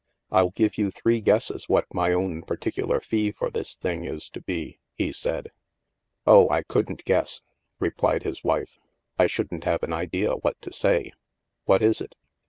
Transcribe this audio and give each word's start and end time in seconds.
I'll 0.31 0.49
give 0.49 0.79
you 0.79 0.89
three 0.89 1.21
guesses 1.21 1.69
what 1.69 1.93
my 1.93 2.11
own 2.11 2.41
par 2.41 2.57
ticular 2.57 3.03
fee 3.03 3.31
for 3.31 3.51
this 3.51 3.75
thing 3.75 4.03
is 4.03 4.29
to 4.29 4.41
be," 4.41 4.79
he 4.95 5.13
said." 5.13 5.51
Oh, 6.25 6.49
I 6.49 6.63
couldn't 6.63 7.05
guess," 7.05 7.43
replied 7.77 8.23
his 8.23 8.43
wife." 8.43 8.79
I 9.19 9.27
shouldn't 9.27 9.63
have 9.65 9.83
an 9.83 9.93
idea 9.93 10.37
what 10.37 10.59
to 10.63 10.73
say. 10.73 11.11
What 11.65 11.83
is 11.83 12.01
it 12.01 12.15